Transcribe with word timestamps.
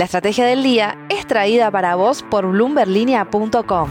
La 0.00 0.06
estrategia 0.06 0.46
del 0.46 0.62
día 0.62 0.96
es 1.10 1.26
traída 1.26 1.70
para 1.70 1.94
vos 1.94 2.22
por 2.22 2.46
bloomberlinia.com. 2.46 3.90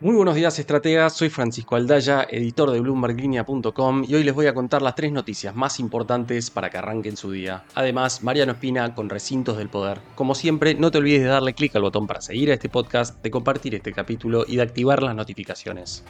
Muy 0.00 0.14
buenos 0.14 0.36
días, 0.36 0.58
estrategas. 0.58 1.12
Soy 1.12 1.28
Francisco 1.28 1.76
Aldaya, 1.76 2.26
editor 2.30 2.70
de 2.70 2.80
BloombergLinea.com 2.80 4.04
y 4.08 4.14
hoy 4.14 4.24
les 4.24 4.34
voy 4.34 4.46
a 4.46 4.54
contar 4.54 4.80
las 4.80 4.94
tres 4.94 5.12
noticias 5.12 5.54
más 5.54 5.80
importantes 5.80 6.48
para 6.48 6.70
que 6.70 6.78
arranquen 6.78 7.18
su 7.18 7.30
día. 7.30 7.64
Además, 7.74 8.22
Mariano 8.22 8.52
Espina 8.52 8.94
con 8.94 9.10
Recintos 9.10 9.58
del 9.58 9.68
Poder. 9.68 10.00
Como 10.14 10.34
siempre, 10.34 10.72
no 10.72 10.90
te 10.90 10.96
olvides 10.96 11.24
de 11.24 11.28
darle 11.28 11.52
clic 11.52 11.76
al 11.76 11.82
botón 11.82 12.06
para 12.06 12.22
seguir 12.22 12.52
a 12.52 12.54
este 12.54 12.70
podcast, 12.70 13.22
de 13.22 13.30
compartir 13.30 13.74
este 13.74 13.92
capítulo 13.92 14.46
y 14.48 14.56
de 14.56 14.62
activar 14.62 15.02
las 15.02 15.14
notificaciones. 15.14 16.04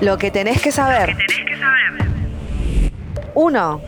Lo 0.00 0.18
que 0.18 0.32
tenés 0.32 0.60
que 0.60 0.72
saber. 0.72 1.16
1. 3.40 3.82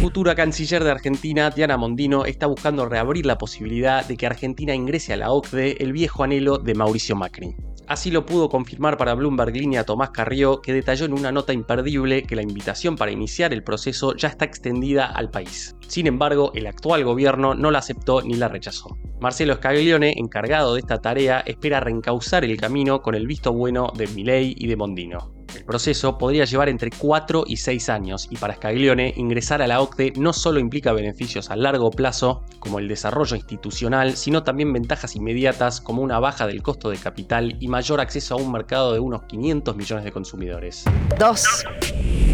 Futura 0.00 0.34
canciller 0.34 0.82
de 0.82 0.90
Argentina, 0.90 1.50
Diana 1.50 1.76
Mondino, 1.76 2.24
está 2.24 2.46
buscando 2.46 2.88
reabrir 2.88 3.26
la 3.26 3.36
posibilidad 3.36 4.02
de 4.02 4.16
que 4.16 4.24
Argentina 4.24 4.74
ingrese 4.74 5.12
a 5.12 5.18
la 5.18 5.30
OCDE 5.30 5.76
el 5.80 5.92
viejo 5.92 6.24
anhelo 6.24 6.56
de 6.56 6.74
Mauricio 6.74 7.14
Macri. 7.14 7.54
Así 7.86 8.10
lo 8.10 8.24
pudo 8.24 8.48
confirmar 8.48 8.96
para 8.96 9.12
Bloomberg 9.12 9.54
Línea 9.54 9.84
Tomás 9.84 10.08
Carrió, 10.08 10.62
que 10.62 10.72
detalló 10.72 11.04
en 11.04 11.12
una 11.12 11.32
nota 11.32 11.52
imperdible 11.52 12.22
que 12.22 12.34
la 12.34 12.40
invitación 12.40 12.96
para 12.96 13.12
iniciar 13.12 13.52
el 13.52 13.62
proceso 13.62 14.16
ya 14.16 14.28
está 14.28 14.46
extendida 14.46 15.04
al 15.04 15.30
país. 15.30 15.76
Sin 15.86 16.06
embargo, 16.06 16.50
el 16.54 16.66
actual 16.66 17.04
gobierno 17.04 17.54
no 17.54 17.70
la 17.70 17.80
aceptó 17.80 18.22
ni 18.22 18.36
la 18.36 18.48
rechazó. 18.48 18.96
Marcelo 19.20 19.56
Scaglione, 19.56 20.14
encargado 20.16 20.72
de 20.72 20.80
esta 20.80 21.02
tarea, 21.02 21.40
espera 21.40 21.80
reencauzar 21.80 22.42
el 22.42 22.56
camino 22.56 23.02
con 23.02 23.14
el 23.14 23.26
visto 23.26 23.52
bueno 23.52 23.92
de 23.94 24.06
Milei 24.06 24.54
y 24.56 24.66
de 24.66 24.76
Mondino. 24.76 25.43
El 25.56 25.64
proceso 25.64 26.18
podría 26.18 26.44
llevar 26.44 26.68
entre 26.68 26.90
4 26.90 27.44
y 27.46 27.56
6 27.56 27.88
años 27.88 28.26
y 28.30 28.36
para 28.36 28.54
Scaglione 28.54 29.14
ingresar 29.16 29.62
a 29.62 29.66
la 29.66 29.80
OCDE 29.80 30.12
no 30.16 30.32
solo 30.32 30.60
implica 30.60 30.92
beneficios 30.92 31.50
a 31.50 31.56
largo 31.56 31.90
plazo, 31.90 32.44
como 32.58 32.78
el 32.78 32.88
desarrollo 32.88 33.36
institucional, 33.36 34.16
sino 34.16 34.42
también 34.42 34.72
ventajas 34.72 35.16
inmediatas 35.16 35.80
como 35.80 36.02
una 36.02 36.18
baja 36.18 36.46
del 36.46 36.62
costo 36.62 36.90
de 36.90 36.96
capital 36.96 37.56
y 37.60 37.68
mayor 37.68 38.00
acceso 38.00 38.34
a 38.34 38.38
un 38.38 38.52
mercado 38.52 38.92
de 38.92 39.00
unos 39.00 39.24
500 39.24 39.76
millones 39.76 40.04
de 40.04 40.12
consumidores. 40.12 40.84
2. 41.18 41.64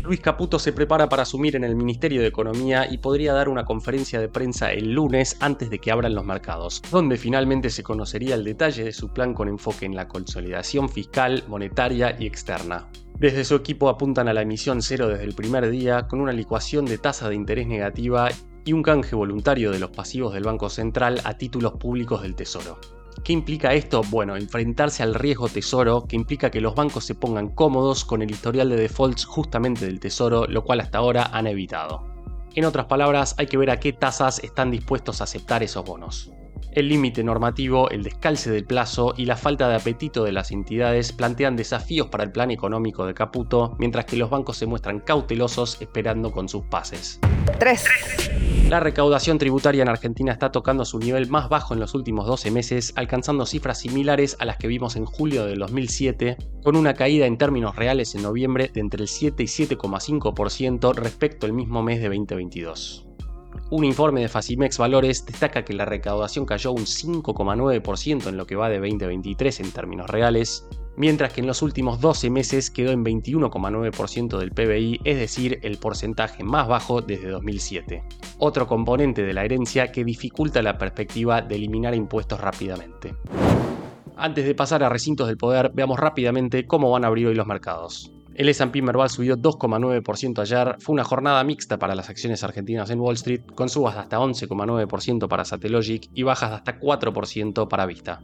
Luis 0.02 0.20
Caputo 0.20 0.58
se 0.58 0.72
prepara 0.72 1.08
para 1.08 1.22
asumir 1.22 1.56
en 1.56 1.64
el 1.64 1.76
Ministerio 1.76 2.20
de 2.20 2.28
Economía 2.28 2.86
y 2.90 2.98
podría 2.98 3.32
dar 3.32 3.48
una 3.48 3.64
conferencia 3.64 4.20
de 4.20 4.28
prensa 4.28 4.72
el 4.72 4.92
lunes 4.92 5.36
antes 5.40 5.70
de 5.70 5.78
que 5.78 5.92
abran 5.92 6.14
los 6.14 6.24
mercados, 6.24 6.82
donde 6.90 7.16
finalmente 7.16 7.70
se 7.70 7.82
conocería 7.82 8.34
el 8.34 8.44
detalle 8.44 8.84
de 8.84 8.92
su 8.92 9.08
plan 9.08 9.34
con 9.34 9.48
enfoque 9.48 9.86
en 9.86 9.94
la 9.94 10.08
consolidación 10.08 10.88
fiscal, 10.88 11.44
monetaria 11.48 12.16
y 12.18 12.26
externa. 12.26 12.88
Desde 13.20 13.44
su 13.44 13.54
equipo 13.54 13.90
apuntan 13.90 14.28
a 14.28 14.32
la 14.32 14.40
emisión 14.40 14.80
cero 14.80 15.06
desde 15.08 15.24
el 15.24 15.34
primer 15.34 15.68
día, 15.68 16.08
con 16.08 16.22
una 16.22 16.32
licuación 16.32 16.86
de 16.86 16.96
tasa 16.96 17.28
de 17.28 17.34
interés 17.34 17.66
negativa 17.66 18.30
y 18.64 18.72
un 18.72 18.82
canje 18.82 19.14
voluntario 19.14 19.70
de 19.72 19.78
los 19.78 19.90
pasivos 19.90 20.32
del 20.32 20.44
Banco 20.44 20.70
Central 20.70 21.20
a 21.24 21.36
títulos 21.36 21.74
públicos 21.74 22.22
del 22.22 22.34
Tesoro. 22.34 22.78
¿Qué 23.22 23.34
implica 23.34 23.74
esto? 23.74 24.00
Bueno, 24.08 24.36
enfrentarse 24.36 25.02
al 25.02 25.14
riesgo 25.14 25.50
tesoro, 25.50 26.06
que 26.08 26.16
implica 26.16 26.50
que 26.50 26.62
los 26.62 26.74
bancos 26.74 27.04
se 27.04 27.14
pongan 27.14 27.50
cómodos 27.50 28.06
con 28.06 28.22
el 28.22 28.30
historial 28.30 28.70
de 28.70 28.76
defaults 28.76 29.26
justamente 29.26 29.84
del 29.84 30.00
tesoro, 30.00 30.46
lo 30.46 30.64
cual 30.64 30.80
hasta 30.80 30.96
ahora 30.96 31.24
han 31.24 31.46
evitado. 31.46 32.06
En 32.54 32.64
otras 32.64 32.86
palabras, 32.86 33.34
hay 33.36 33.48
que 33.48 33.58
ver 33.58 33.68
a 33.68 33.80
qué 33.80 33.92
tasas 33.92 34.38
están 34.38 34.70
dispuestos 34.70 35.20
a 35.20 35.24
aceptar 35.24 35.62
esos 35.62 35.84
bonos. 35.84 36.30
El 36.72 36.88
límite 36.88 37.24
normativo, 37.24 37.90
el 37.90 38.02
descalce 38.04 38.50
del 38.50 38.64
plazo 38.64 39.14
y 39.16 39.24
la 39.24 39.36
falta 39.36 39.68
de 39.68 39.74
apetito 39.74 40.22
de 40.22 40.32
las 40.32 40.52
entidades 40.52 41.12
plantean 41.12 41.56
desafíos 41.56 42.08
para 42.08 42.22
el 42.22 42.30
plan 42.30 42.50
económico 42.50 43.06
de 43.06 43.14
Caputo, 43.14 43.76
mientras 43.78 44.04
que 44.04 44.16
los 44.16 44.30
bancos 44.30 44.56
se 44.56 44.66
muestran 44.66 45.00
cautelosos 45.00 45.80
esperando 45.80 46.30
con 46.30 46.48
sus 46.48 46.64
pases. 46.64 47.18
3. 47.58 47.84
La 48.68 48.78
recaudación 48.78 49.38
tributaria 49.38 49.82
en 49.82 49.88
Argentina 49.88 50.32
está 50.32 50.52
tocando 50.52 50.84
su 50.84 51.00
nivel 51.00 51.28
más 51.28 51.48
bajo 51.48 51.74
en 51.74 51.80
los 51.80 51.92
últimos 51.94 52.24
12 52.26 52.52
meses, 52.52 52.92
alcanzando 52.94 53.44
cifras 53.44 53.78
similares 53.78 54.36
a 54.38 54.44
las 54.44 54.58
que 54.58 54.68
vimos 54.68 54.94
en 54.94 55.06
julio 55.06 55.44
de 55.44 55.56
2007, 55.56 56.36
con 56.62 56.76
una 56.76 56.94
caída 56.94 57.26
en 57.26 57.36
términos 57.36 57.74
reales 57.74 58.14
en 58.14 58.22
noviembre 58.22 58.70
de 58.72 58.80
entre 58.80 59.02
el 59.02 59.08
7 59.08 59.42
y 59.42 59.46
7,5% 59.46 60.94
respecto 60.94 61.46
al 61.46 61.52
mismo 61.52 61.82
mes 61.82 62.00
de 62.00 62.10
2022. 62.10 63.09
Un 63.70 63.84
informe 63.84 64.20
de 64.20 64.28
Facimex 64.28 64.78
Valores 64.78 65.24
destaca 65.24 65.64
que 65.64 65.74
la 65.74 65.84
recaudación 65.84 66.44
cayó 66.44 66.72
un 66.72 66.86
5,9% 66.86 68.28
en 68.28 68.36
lo 68.36 68.46
que 68.46 68.56
va 68.56 68.68
de 68.68 68.78
2023 68.78 69.60
en 69.60 69.70
términos 69.70 70.10
reales, 70.10 70.66
mientras 70.96 71.32
que 71.32 71.40
en 71.40 71.46
los 71.46 71.62
últimos 71.62 72.00
12 72.00 72.30
meses 72.30 72.70
quedó 72.70 72.90
en 72.90 73.04
21,9% 73.04 74.38
del 74.38 74.50
PBI, 74.50 75.00
es 75.04 75.18
decir, 75.18 75.60
el 75.62 75.78
porcentaje 75.78 76.42
más 76.42 76.66
bajo 76.66 77.00
desde 77.00 77.28
2007. 77.28 78.02
Otro 78.38 78.66
componente 78.66 79.22
de 79.22 79.34
la 79.34 79.44
herencia 79.44 79.92
que 79.92 80.04
dificulta 80.04 80.62
la 80.62 80.76
perspectiva 80.76 81.40
de 81.40 81.54
eliminar 81.54 81.94
impuestos 81.94 82.40
rápidamente. 82.40 83.14
Antes 84.16 84.44
de 84.44 84.54
pasar 84.54 84.82
a 84.82 84.88
recintos 84.88 85.28
del 85.28 85.38
poder, 85.38 85.70
veamos 85.72 85.98
rápidamente 85.98 86.66
cómo 86.66 86.90
van 86.90 87.04
a 87.04 87.06
abrir 87.06 87.28
hoy 87.28 87.34
los 87.34 87.46
mercados. 87.46 88.12
El 88.34 88.48
S&P 88.48 88.80
Merval 88.82 89.10
subió 89.10 89.36
2,9% 89.36 90.40
ayer. 90.40 90.76
Fue 90.78 90.92
una 90.92 91.04
jornada 91.04 91.42
mixta 91.44 91.78
para 91.78 91.94
las 91.94 92.08
acciones 92.08 92.42
argentinas 92.44 92.90
en 92.90 93.00
Wall 93.00 93.14
Street, 93.14 93.42
con 93.54 93.68
subas 93.68 93.94
de 93.94 94.00
hasta 94.00 94.18
11,9% 94.18 95.28
para 95.28 95.44
Satellogic 95.44 96.08
y 96.14 96.22
bajas 96.22 96.50
de 96.50 96.56
hasta 96.56 96.80
4% 96.80 97.68
para 97.68 97.86
Vista. 97.86 98.20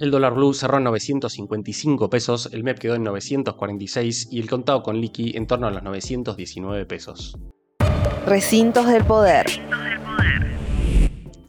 El 0.00 0.10
dólar 0.10 0.34
blue 0.34 0.54
cerró 0.54 0.78
en 0.78 0.84
955 0.84 2.08
pesos, 2.08 2.48
el 2.52 2.64
MEP 2.64 2.78
quedó 2.78 2.94
en 2.94 3.04
946 3.04 4.28
y 4.30 4.40
el 4.40 4.48
contado 4.48 4.82
con 4.82 4.98
liqui 4.98 5.36
en 5.36 5.46
torno 5.46 5.66
a 5.66 5.70
los 5.70 5.82
919 5.82 6.86
pesos. 6.86 7.36
Recintos 8.24 8.86
del 8.86 9.04
poder. 9.04 9.46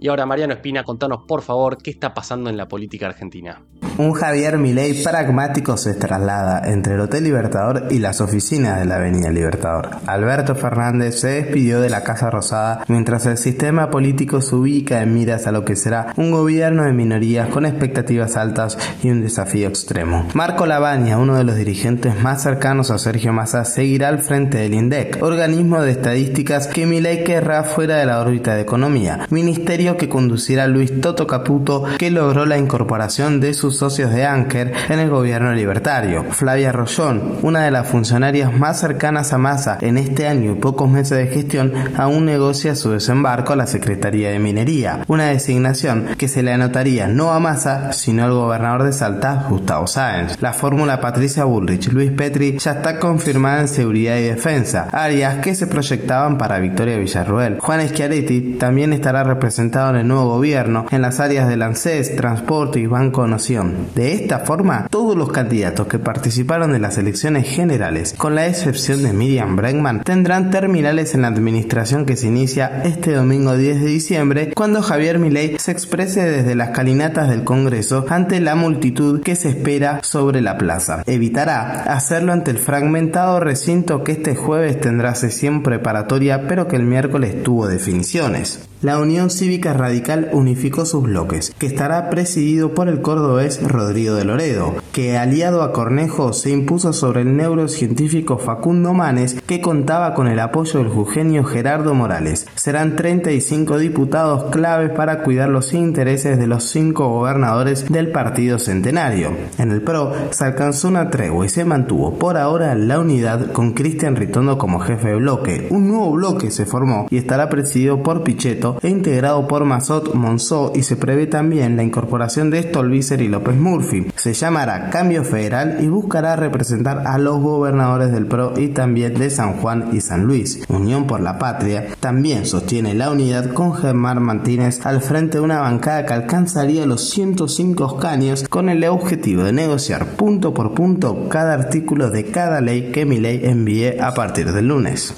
Y 0.03 0.07
ahora 0.07 0.25
Mariano 0.25 0.53
Espina, 0.53 0.83
contanos 0.83 1.25
por 1.27 1.43
favor 1.43 1.77
qué 1.77 1.91
está 1.91 2.11
pasando 2.11 2.49
en 2.49 2.57
la 2.57 2.67
política 2.67 3.05
argentina. 3.05 3.61
Un 3.97 4.13
Javier 4.13 4.57
Milei 4.57 5.03
pragmático 5.03 5.77
se 5.77 5.93
traslada 5.93 6.71
entre 6.71 6.95
el 6.95 7.01
Hotel 7.01 7.23
Libertador 7.23 7.87
y 7.91 7.99
las 7.99 8.19
oficinas 8.19 8.79
de 8.79 8.85
la 8.85 8.95
Avenida 8.95 9.29
Libertador. 9.29 9.89
Alberto 10.07 10.55
Fernández 10.55 11.19
se 11.19 11.27
despidió 11.27 11.81
de 11.81 11.91
la 11.91 12.03
Casa 12.03 12.31
Rosada 12.31 12.83
mientras 12.87 13.27
el 13.27 13.37
sistema 13.37 13.91
político 13.91 14.41
se 14.41 14.55
ubica 14.55 15.03
en 15.03 15.13
miras 15.13 15.45
a 15.45 15.51
lo 15.51 15.65
que 15.65 15.75
será 15.75 16.13
un 16.17 16.31
gobierno 16.31 16.83
de 16.83 16.93
minorías 16.93 17.49
con 17.49 17.67
expectativas 17.67 18.37
altas 18.37 18.79
y 19.03 19.11
un 19.11 19.21
desafío 19.21 19.67
extremo. 19.67 20.27
Marco 20.33 20.65
Labaña, 20.65 21.19
uno 21.19 21.35
de 21.35 21.43
los 21.43 21.57
dirigentes 21.57 22.19
más 22.19 22.41
cercanos 22.41 22.89
a 22.89 22.97
Sergio 22.97 23.33
Massa, 23.33 23.65
seguirá 23.65 24.07
al 24.07 24.19
frente 24.19 24.57
del 24.57 24.73
INDEC, 24.73 25.21
organismo 25.21 25.79
de 25.79 25.91
estadísticas 25.91 26.65
que 26.65 26.87
Milei 26.87 27.23
querrá 27.23 27.63
fuera 27.63 27.97
de 27.97 28.07
la 28.07 28.19
órbita 28.19 28.55
de 28.55 28.61
economía, 28.61 29.27
ministerio 29.29 29.90
que 29.97 30.09
conducirá 30.09 30.67
Luis 30.67 31.01
Toto 31.01 31.27
Caputo, 31.27 31.83
que 31.97 32.11
logró 32.11 32.45
la 32.45 32.57
incorporación 32.57 33.39
de 33.39 33.53
sus 33.53 33.77
socios 33.77 34.11
de 34.11 34.25
Anker 34.25 34.73
en 34.89 34.99
el 34.99 35.09
gobierno 35.09 35.53
libertario. 35.53 36.25
Flavia 36.31 36.71
Rollón, 36.71 37.37
una 37.41 37.63
de 37.63 37.71
las 37.71 37.87
funcionarias 37.87 38.53
más 38.53 38.79
cercanas 38.79 39.33
a 39.33 39.37
Massa 39.37 39.77
en 39.81 39.97
este 39.97 40.27
año 40.27 40.51
y 40.51 40.55
pocos 40.55 40.89
meses 40.89 41.17
de 41.17 41.27
gestión, 41.27 41.73
aún 41.97 42.25
negocia 42.25 42.75
su 42.75 42.91
desembarco 42.91 43.53
a 43.53 43.55
la 43.55 43.67
Secretaría 43.67 44.31
de 44.31 44.39
Minería, 44.39 45.03
una 45.07 45.27
designación 45.27 46.07
que 46.17 46.27
se 46.27 46.43
le 46.43 46.53
anotaría 46.53 47.07
no 47.07 47.31
a 47.31 47.39
Massa, 47.39 47.93
sino 47.93 48.23
al 48.23 48.31
gobernador 48.31 48.83
de 48.83 48.93
Salta, 48.93 49.47
Gustavo 49.49 49.87
Sáenz. 49.87 50.41
La 50.41 50.53
fórmula 50.53 51.01
Patricia 51.01 51.43
Bullrich, 51.43 51.91
Luis 51.91 52.11
Petri 52.11 52.57
ya 52.57 52.71
está 52.73 52.99
confirmada 52.99 53.61
en 53.61 53.67
seguridad 53.67 54.17
y 54.17 54.23
defensa, 54.23 54.87
áreas 54.91 55.37
que 55.37 55.55
se 55.55 55.67
proyectaban 55.67 56.37
para 56.37 56.59
Victoria 56.59 56.97
Villarruel. 56.97 57.59
Juan 57.59 57.87
Schiaretti 57.87 58.57
también 58.59 58.93
estará 58.93 59.23
representado 59.23 59.80
en 59.89 59.95
el 59.97 60.07
nuevo 60.07 60.35
gobierno 60.35 60.85
en 60.91 61.01
las 61.01 61.19
áreas 61.19 61.47
de 61.47 61.61
ANSES, 61.61 62.15
Transporte 62.15 62.79
y 62.79 62.85
Banco 62.85 63.27
Noción. 63.27 63.87
De 63.95 64.13
esta 64.13 64.39
forma, 64.39 64.87
todos 64.89 65.17
los 65.17 65.31
candidatos 65.31 65.87
que 65.87 65.99
participaron 65.99 66.71
de 66.71 66.79
las 66.79 66.97
elecciones 66.97 67.47
generales, 67.47 68.13
con 68.17 68.35
la 68.35 68.47
excepción 68.47 69.03
de 69.03 69.13
Miriam 69.13 69.55
Bregman, 69.55 70.03
tendrán 70.03 70.51
terminales 70.51 71.13
en 71.15 71.23
la 71.23 71.27
administración 71.27 72.05
que 72.05 72.15
se 72.15 72.27
inicia 72.27 72.81
este 72.83 73.13
domingo 73.13 73.55
10 73.55 73.81
de 73.81 73.87
diciembre, 73.87 74.53
cuando 74.55 74.81
Javier 74.81 75.19
Milei 75.19 75.57
se 75.59 75.71
exprese 75.71 76.23
desde 76.23 76.55
las 76.55 76.69
calinatas 76.69 77.29
del 77.29 77.43
Congreso 77.43 78.05
ante 78.09 78.39
la 78.39 78.55
multitud 78.55 79.21
que 79.21 79.35
se 79.35 79.49
espera 79.49 79.99
sobre 80.03 80.41
la 80.41 80.57
plaza. 80.57 81.03
Evitará 81.05 81.83
hacerlo 81.83 82.33
ante 82.33 82.51
el 82.51 82.57
fragmentado 82.57 83.39
recinto 83.39 84.03
que 84.03 84.13
este 84.13 84.35
jueves 84.35 84.79
tendrá 84.79 85.15
sesión 85.15 85.63
preparatoria, 85.63 86.47
pero 86.47 86.67
que 86.67 86.75
el 86.75 86.83
miércoles 86.83 87.43
tuvo 87.43 87.67
definiciones. 87.67 88.67
La 88.81 88.97
Unión 88.97 89.29
Cívica 89.29 89.70
Radical 89.73 90.29
unificó 90.33 90.85
sus 90.85 91.03
bloques, 91.03 91.53
que 91.57 91.67
estará 91.67 92.09
presidido 92.09 92.73
por 92.73 92.87
el 92.87 93.01
cordobés 93.01 93.61
Rodrigo 93.61 94.15
de 94.15 94.25
Loredo, 94.25 94.75
que 94.91 95.17
aliado 95.17 95.63
a 95.63 95.71
Cornejo 95.71 96.33
se 96.33 96.51
impuso 96.51 96.93
sobre 96.93 97.21
el 97.21 97.35
neurocientífico 97.35 98.37
Facundo 98.37 98.93
Manes, 98.93 99.41
que 99.45 99.61
contaba 99.61 100.13
con 100.13 100.27
el 100.27 100.39
apoyo 100.39 100.79
del 100.79 100.89
jugenio 100.89 101.43
Gerardo 101.43 101.93
Morales. 101.93 102.47
Serán 102.55 102.95
35 102.95 103.77
diputados 103.77 104.51
claves 104.51 104.91
para 104.91 105.23
cuidar 105.23 105.49
los 105.49 105.73
intereses 105.73 106.37
de 106.37 106.47
los 106.47 106.63
cinco 106.65 107.07
gobernadores 107.09 107.89
del 107.89 108.11
Partido 108.11 108.59
Centenario. 108.59 109.31
En 109.57 109.71
el 109.71 109.81
PRO 109.81 110.13
se 110.31 110.45
alcanzó 110.45 110.87
una 110.87 111.09
tregua 111.09 111.45
y 111.45 111.49
se 111.49 111.65
mantuvo 111.65 112.17
por 112.17 112.37
ahora 112.37 112.75
la 112.75 112.99
unidad 112.99 113.51
con 113.51 113.73
Cristian 113.73 114.15
Ritondo 114.15 114.57
como 114.57 114.79
jefe 114.79 115.09
de 115.09 115.15
bloque. 115.15 115.67
Un 115.69 115.87
nuevo 115.87 116.11
bloque 116.11 116.51
se 116.51 116.65
formó 116.65 117.07
y 117.09 117.17
estará 117.17 117.49
presidido 117.49 118.03
por 118.03 118.23
Pichetto 118.23 118.77
e 118.81 118.89
integrado 118.89 119.47
por 119.47 119.60
Mazot 119.65 120.13
Monzó 120.13 120.71
y 120.75 120.83
se 120.83 120.95
prevé 120.95 121.27
también 121.27 121.75
la 121.77 121.83
incorporación 121.83 122.49
de 122.49 122.63
Stolbizer 122.63 123.21
y 123.21 123.27
López 123.27 123.57
Murphy. 123.57 124.07
Se 124.15 124.33
llamará 124.33 124.89
Cambio 124.89 125.23
Federal 125.23 125.77
y 125.81 125.87
buscará 125.87 126.35
representar 126.35 127.07
a 127.07 127.17
los 127.17 127.39
gobernadores 127.39 128.11
del 128.11 128.27
PRO 128.27 128.53
y 128.57 128.69
también 128.69 129.13
de 129.15 129.29
San 129.29 129.53
Juan 129.53 129.89
y 129.91 130.01
San 130.01 130.23
Luis. 130.23 130.63
Unión 130.69 131.07
por 131.07 131.21
la 131.21 131.37
Patria 131.37 131.87
también 131.99 132.45
sostiene 132.45 132.93
la 132.93 133.11
unidad 133.11 133.53
con 133.53 133.73
Germán 133.73 134.21
Martínez 134.21 134.85
al 134.85 135.01
frente 135.01 135.37
de 135.37 135.43
una 135.43 135.59
bancada 135.59 136.05
que 136.05 136.13
alcanzaría 136.13 136.85
los 136.85 137.09
105 137.09 137.95
escaños 137.95 138.47
con 138.47 138.69
el 138.69 138.83
objetivo 138.85 139.43
de 139.43 139.53
negociar 139.53 140.05
punto 140.15 140.53
por 140.53 140.73
punto 140.73 141.29
cada 141.29 141.53
artículo 141.53 142.09
de 142.09 142.25
cada 142.25 142.61
ley 142.61 142.91
que 142.91 143.05
mi 143.05 143.19
ley 143.19 143.41
envíe 143.43 143.99
a 143.99 144.13
partir 144.13 144.51
del 144.51 144.67
lunes. 144.67 145.13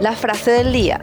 La 0.00 0.12
frase 0.12 0.52
del 0.52 0.72
día. 0.72 1.00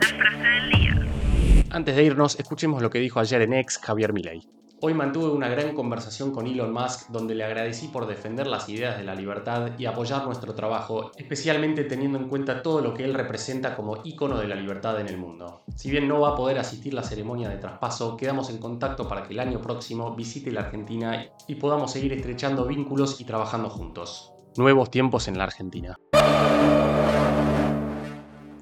Antes 1.69 1.97
de 1.97 2.03
irnos, 2.03 2.39
escuchemos 2.39 2.81
lo 2.81 2.89
que 2.89 2.99
dijo 2.99 3.19
ayer 3.19 3.41
en 3.41 3.53
ex 3.53 3.77
Javier 3.79 4.13
Milei. 4.13 4.47
Hoy 4.79 4.93
mantuve 4.93 5.31
una 5.31 5.49
gran 5.49 5.73
conversación 5.73 6.31
con 6.31 6.47
Elon 6.47 6.71
Musk 6.71 7.09
donde 7.09 7.35
le 7.35 7.43
agradecí 7.43 7.87
por 7.87 8.07
defender 8.07 8.47
las 8.47 8.69
ideas 8.69 8.97
de 8.97 9.03
la 9.03 9.15
libertad 9.15 9.71
y 9.77 9.85
apoyar 9.85 10.23
nuestro 10.25 10.53
trabajo, 10.53 11.11
especialmente 11.17 11.83
teniendo 11.83 12.19
en 12.19 12.29
cuenta 12.29 12.61
todo 12.61 12.79
lo 12.79 12.93
que 12.93 13.03
él 13.03 13.15
representa 13.15 13.75
como 13.75 13.97
ícono 14.05 14.37
de 14.37 14.47
la 14.47 14.55
libertad 14.55 15.01
en 15.01 15.07
el 15.07 15.17
mundo. 15.17 15.63
Si 15.75 15.89
bien 15.89 16.07
no 16.07 16.21
va 16.21 16.29
a 16.29 16.35
poder 16.35 16.59
asistir 16.59 16.93
la 16.93 17.03
ceremonia 17.03 17.49
de 17.49 17.57
traspaso, 17.57 18.15
quedamos 18.15 18.49
en 18.49 18.59
contacto 18.59 19.07
para 19.09 19.23
que 19.23 19.33
el 19.33 19.39
año 19.39 19.61
próximo 19.61 20.15
visite 20.15 20.51
la 20.51 20.61
Argentina 20.61 21.25
y 21.47 21.55
podamos 21.55 21.91
seguir 21.91 22.13
estrechando 22.13 22.65
vínculos 22.65 23.19
y 23.19 23.25
trabajando 23.25 23.69
juntos. 23.69 24.31
Nuevos 24.55 24.89
tiempos 24.89 25.27
en 25.27 25.37
la 25.37 25.45
Argentina. 25.45 25.97